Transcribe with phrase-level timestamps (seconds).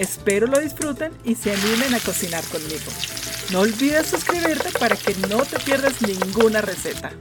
[0.00, 2.90] Espero lo disfruten y se animen a cocinar conmigo.
[3.52, 7.12] No olvides suscribirte para que no te pierdas ninguna receta.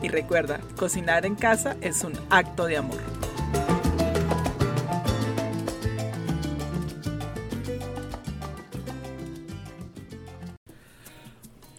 [0.00, 3.00] Y recuerda, cocinar en casa es un acto de amor.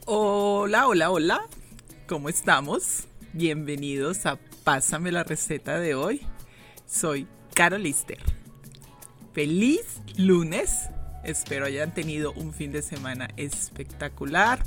[0.05, 1.41] Hola, hola, hola.
[2.07, 3.05] ¿Cómo estamos?
[3.33, 6.21] Bienvenidos a Pásame la receta de hoy.
[6.85, 8.36] Soy Carol Lister.
[9.37, 10.89] Feliz lunes.
[11.23, 14.63] Espero hayan tenido un fin de semana espectacular.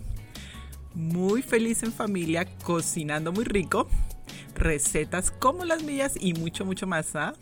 [0.95, 3.89] Muy feliz en familia, cocinando muy rico.
[4.55, 7.17] Recetas como las mías y mucho, mucho más.
[7.17, 7.35] ¿ah?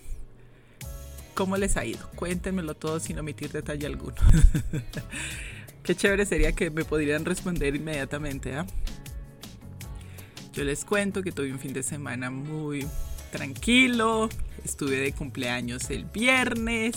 [1.34, 2.08] ¿Cómo les ha ido?
[2.14, 4.16] Cuéntenmelo todo sin omitir detalle alguno.
[5.82, 8.54] Qué chévere sería que me pudieran responder inmediatamente.
[8.54, 8.66] ¿ah?
[10.54, 12.86] Yo les cuento que tuve un fin de semana muy
[13.30, 14.28] tranquilo.
[14.64, 16.96] Estuve de cumpleaños el viernes.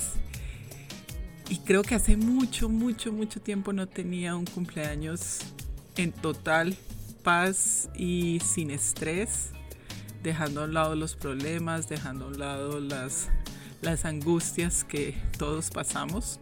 [1.50, 5.40] Y creo que hace mucho, mucho, mucho tiempo no tenía un cumpleaños
[5.98, 6.78] en total
[7.24, 9.50] paz y sin estrés.
[10.24, 13.30] Dejando a un lado los problemas, dejando a un lado las,
[13.82, 16.40] las angustias que todos pasamos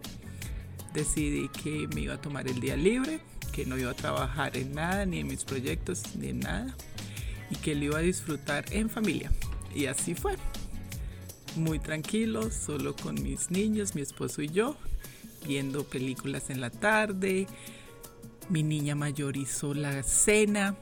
[0.93, 3.19] decidí que me iba a tomar el día libre,
[3.51, 6.75] que no iba a trabajar en nada, ni en mis proyectos, ni en nada,
[7.49, 9.31] y que lo iba a disfrutar en familia.
[9.73, 10.35] Y así fue.
[11.55, 14.75] Muy tranquilo, solo con mis niños, mi esposo y yo,
[15.47, 17.47] viendo películas en la tarde.
[18.49, 20.75] Mi niña mayor hizo la cena,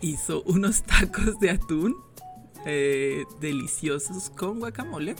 [0.00, 1.96] hizo unos tacos de atún
[2.66, 5.16] eh, deliciosos con guacamole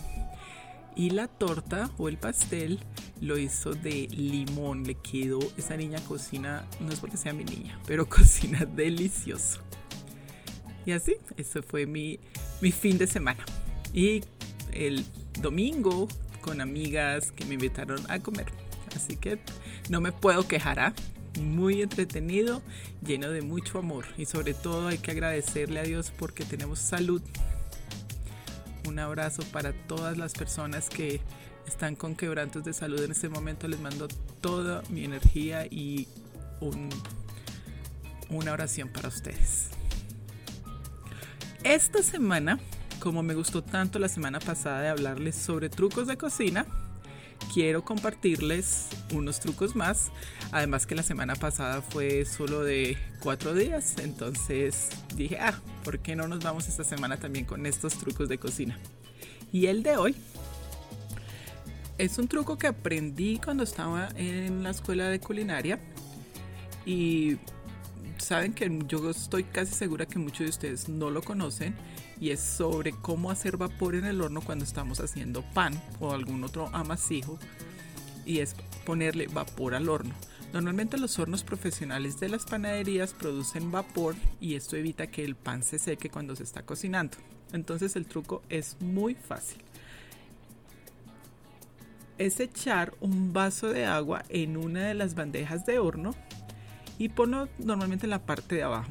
[0.94, 2.78] y la torta o el pastel
[3.20, 4.84] lo hizo de limón.
[4.84, 9.60] Le quedó, esa niña cocina, no es porque sea mi niña, pero cocina delicioso.
[10.84, 12.19] Y así, eso fue mi,
[12.62, 13.44] mi fin de semana.
[13.92, 14.22] Y
[14.72, 15.04] el
[15.40, 16.08] domingo
[16.40, 18.46] con amigas que me invitaron a comer.
[18.96, 19.38] Así que
[19.90, 20.80] no me puedo quejar.
[20.80, 20.94] ¿ah?
[21.40, 22.62] Muy entretenido,
[23.04, 24.06] lleno de mucho amor.
[24.16, 27.20] Y sobre todo hay que agradecerle a Dios porque tenemos salud
[28.88, 31.20] un abrazo para todas las personas que
[31.66, 33.68] están con quebrantos de salud en este momento.
[33.68, 34.08] Les mando
[34.40, 36.08] toda mi energía y
[38.28, 39.68] una oración para ustedes.
[41.64, 42.58] Esta semana,
[42.98, 46.66] como me gustó tanto la semana pasada de hablarles sobre trucos de cocina,
[47.54, 50.10] quiero compartirles unos trucos más.
[50.50, 53.94] Además que la semana pasada fue solo de cuatro días.
[53.98, 58.38] Entonces dije, ah, ¿por qué no nos vamos esta semana también con estos trucos de
[58.38, 58.76] cocina?
[59.52, 60.16] Y el de hoy
[61.96, 65.78] es un truco que aprendí cuando estaba en la escuela de culinaria.
[66.84, 67.36] Y
[68.18, 71.74] saben que yo estoy casi segura que muchos de ustedes no lo conocen
[72.20, 76.44] y es sobre cómo hacer vapor en el horno cuando estamos haciendo pan o algún
[76.44, 77.38] otro amasijo
[78.24, 78.54] y es
[78.84, 80.14] ponerle vapor al horno.
[80.52, 85.62] Normalmente los hornos profesionales de las panaderías producen vapor y esto evita que el pan
[85.62, 87.16] se seque cuando se está cocinando.
[87.52, 89.62] Entonces el truco es muy fácil.
[92.18, 96.14] Es echar un vaso de agua en una de las bandejas de horno
[97.02, 98.90] y ponlo normalmente en la parte de abajo.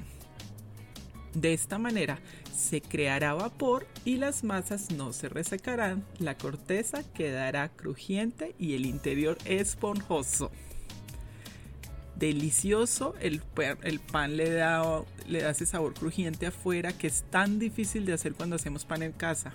[1.33, 2.19] De esta manera
[2.53, 8.85] se creará vapor y las masas no se resecarán, la corteza quedará crujiente y el
[8.85, 10.51] interior esponjoso.
[12.17, 13.39] Delicioso, el,
[14.11, 14.83] pan le da,
[15.29, 19.03] le da ese sabor crujiente afuera que es tan difícil de hacer cuando hacemos pan
[19.03, 19.53] en casa.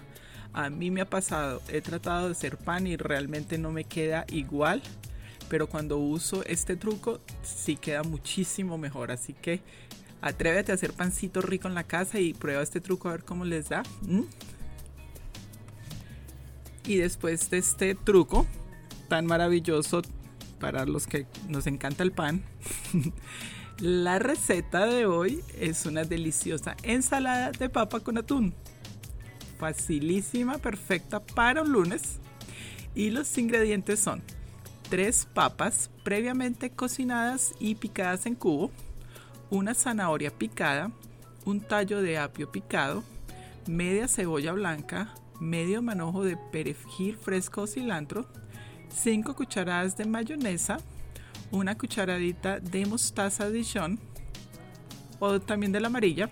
[0.54, 4.24] A mí me ha pasado, he tratado de hacer pan y realmente no me queda
[4.28, 4.82] igual,
[5.48, 9.62] pero cuando uso este truco sí queda muchísimo mejor, así que
[10.26, 13.44] Atrévete a hacer pancito rico en la casa y prueba este truco a ver cómo
[13.44, 13.82] les da.
[16.86, 18.46] Y después de este truco
[19.08, 20.02] tan maravilloso
[20.58, 22.42] para los que nos encanta el pan,
[23.78, 28.54] la receta de hoy es una deliciosa ensalada de papa con atún.
[29.58, 32.18] Facilísima, perfecta para un lunes.
[32.94, 34.22] Y los ingredientes son
[34.88, 38.70] tres papas previamente cocinadas y picadas en cubo
[39.50, 40.90] una zanahoria picada,
[41.44, 43.04] un tallo de apio picado,
[43.66, 48.26] media cebolla blanca, medio manojo de perejil fresco o cilantro,
[48.88, 50.78] 5 cucharadas de mayonesa,
[51.50, 54.00] una cucharadita de mostaza Dijon
[55.18, 56.30] o también de la amarilla,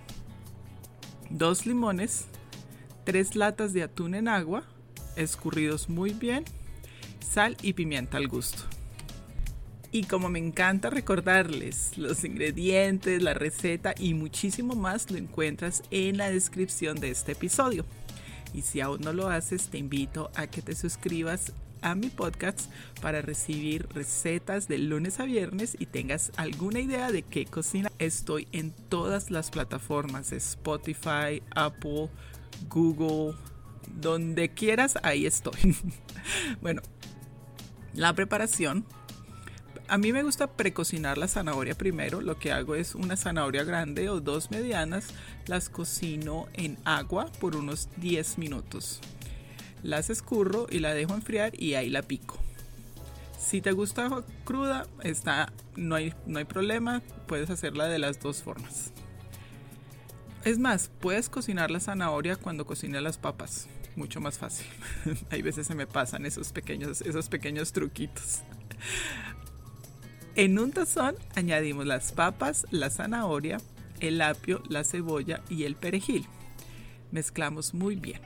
[1.30, 2.26] dos limones,
[3.04, 4.64] tres latas de atún en agua,
[5.16, 6.44] escurridos muy bien,
[7.24, 8.62] sal y pimienta al gusto.
[9.90, 16.16] Y como me encanta recordarles los ingredientes, la receta y muchísimo más lo encuentras en
[16.16, 17.84] la descripción de este episodio.
[18.52, 22.70] Y si aún no lo haces, te invito a que te suscribas a mi podcast
[23.02, 27.92] para recibir recetas de lunes a viernes y tengas alguna idea de qué cocina.
[27.98, 32.08] Estoy en todas las plataformas, Spotify, Apple,
[32.68, 33.36] Google,
[34.00, 35.76] donde quieras, ahí estoy.
[36.62, 36.82] bueno,
[37.94, 38.84] la preparación
[39.88, 42.20] a mí me gusta precocinar la zanahoria primero.
[42.20, 45.08] Lo que hago es una zanahoria grande o dos medianas,
[45.46, 49.00] las cocino en agua por unos 10 minutos.
[49.82, 52.38] Las escurro y la dejo enfriar y ahí la pico.
[53.38, 58.42] Si te gusta cruda, está, no, hay, no hay problema, puedes hacerla de las dos
[58.42, 58.90] formas.
[60.44, 64.66] Es más, puedes cocinar la zanahoria cuando cocines las papas, mucho más fácil.
[65.30, 68.42] hay veces se me pasan esos pequeños, esos pequeños truquitos.
[70.36, 73.58] En un tazón añadimos las papas, la zanahoria,
[74.00, 76.26] el apio, la cebolla y el perejil.
[77.12, 78.20] Mezclamos muy bien.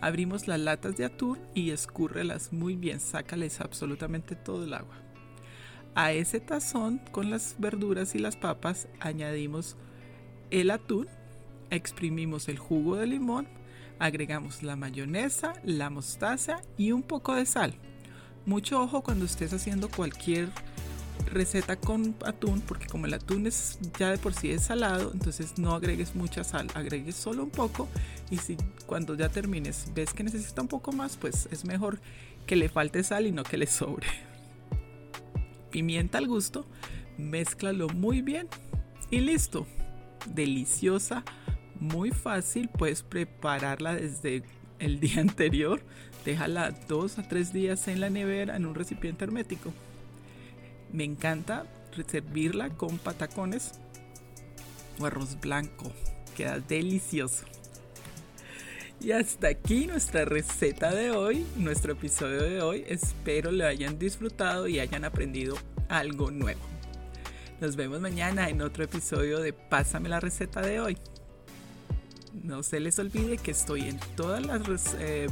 [0.00, 4.96] Abrimos las latas de atún y escúrrelas muy bien, sácales absolutamente todo el agua.
[5.94, 9.76] A ese tazón con las verduras y las papas añadimos
[10.50, 11.08] el atún,
[11.70, 13.48] exprimimos el jugo de limón,
[13.98, 17.74] agregamos la mayonesa, la mostaza y un poco de sal.
[18.46, 20.48] Mucho ojo cuando estés haciendo cualquier
[21.26, 25.58] receta con atún, porque como el atún es ya de por sí es salado, entonces
[25.58, 27.88] no agregues mucha sal, agregues solo un poco
[28.30, 28.56] y si
[28.86, 32.00] cuando ya termines ves que necesita un poco más, pues es mejor
[32.46, 34.06] que le falte sal y no que le sobre.
[35.70, 36.66] Pimienta al gusto,
[37.16, 38.48] mézclalo muy bien
[39.10, 39.66] y listo.
[40.26, 41.22] Deliciosa,
[41.80, 44.42] muy fácil, puedes prepararla desde
[44.78, 45.80] el día anterior,
[46.24, 49.72] déjala dos a tres días en la nevera en un recipiente hermético.
[50.92, 51.66] Me encanta
[52.02, 53.72] servirla con patacones
[54.98, 55.92] o arroz blanco.
[56.36, 57.44] Queda delicioso.
[59.00, 62.84] Y hasta aquí nuestra receta de hoy, nuestro episodio de hoy.
[62.88, 65.56] Espero lo hayan disfrutado y hayan aprendido
[65.88, 66.60] algo nuevo.
[67.60, 70.98] Nos vemos mañana en otro episodio de Pásame la receta de hoy.
[72.42, 75.28] No se les olvide que estoy en todas las eh,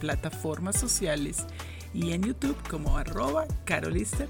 [0.00, 1.44] plataformas sociales
[1.92, 4.28] y en YouTube como arroba Carolister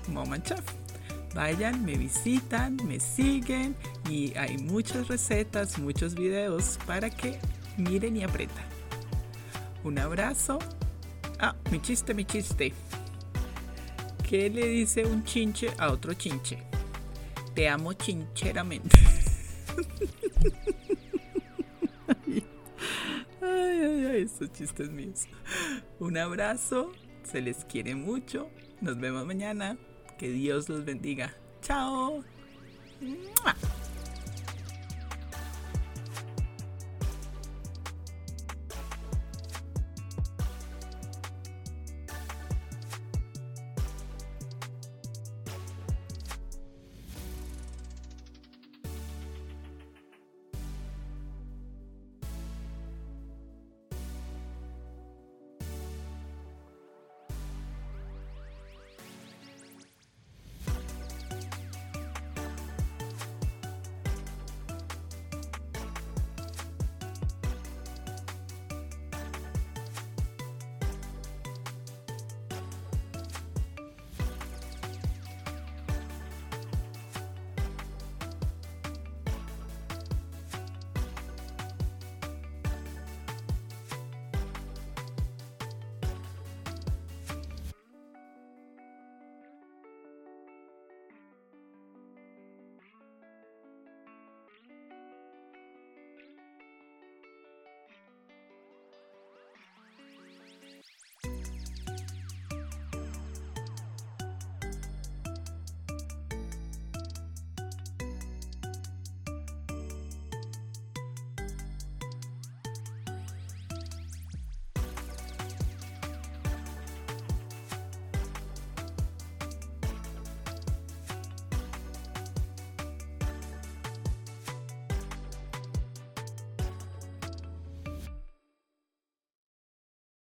[1.35, 3.75] Vayan, me visitan, me siguen
[4.09, 7.38] y hay muchas recetas, muchos videos para que
[7.76, 8.65] miren y aprendan.
[9.82, 10.59] Un abrazo.
[11.41, 12.73] Ah, mi chiste, mi chiste.
[14.29, 16.62] ¿Qué le dice un chinche a otro chinche?
[17.55, 18.97] Te amo chincheramente.
[23.44, 25.26] ay, ay, ay, estos chistes míos.
[25.99, 26.93] Un abrazo
[27.23, 28.50] se les quiere mucho.
[28.81, 29.76] Nos vemos mañana.
[30.19, 31.35] Que Dios los bendiga.
[31.62, 32.23] Chao.